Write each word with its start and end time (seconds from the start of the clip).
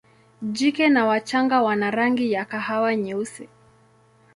Jike 0.41 0.89
na 0.89 1.05
wachanga 1.05 1.61
wana 1.61 1.91
rangi 1.91 2.31
ya 2.31 2.45
kahawa 2.45 2.95
nyeusi. 2.95 3.49